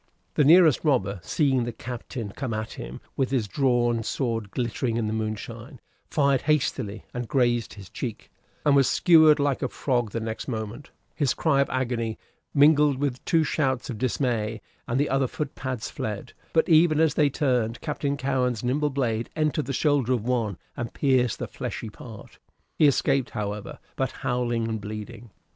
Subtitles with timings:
[0.33, 5.05] The nearest robber, seeing the Captain come at him with his drawn sword glittering in
[5.05, 8.31] the moonshine, fired hastily, and grazed his cheek,
[8.65, 12.17] and was skewered like a frog the next moment; his cry of agony
[12.51, 17.13] mingled with two shouts of dismay, and the other foot pads fled; but, even as
[17.13, 21.91] they turned, Captain Cowen's nimble blade entered the shoulder of one, and pierced the fleshy
[21.91, 22.39] part.
[22.75, 25.29] He escaped, however, but howling and bleeding.